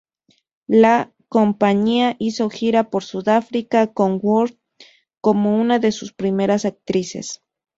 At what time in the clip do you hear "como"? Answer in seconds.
5.21-5.61